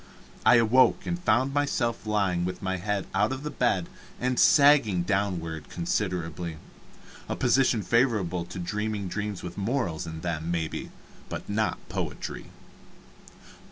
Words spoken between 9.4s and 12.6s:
with morals in them, maybe, but not poetry.